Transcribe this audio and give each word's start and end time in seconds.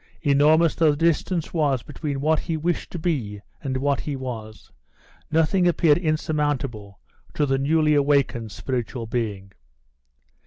Enormous 0.23 0.73
though 0.73 0.89
the 0.89 0.97
distance 0.97 1.53
was 1.53 1.83
between 1.83 2.21
what 2.21 2.39
he 2.39 2.57
wished 2.57 2.89
to 2.91 2.97
be 2.97 3.39
and 3.61 3.77
what 3.77 3.99
he 3.99 4.15
was, 4.15 4.71
nothing 5.29 5.67
appeared 5.67 5.99
insurmountable 5.99 6.99
to 7.35 7.45
the 7.45 7.59
newly 7.59 7.93
awakened 7.93 8.51
spiritual 8.51 9.05
being. 9.05 9.51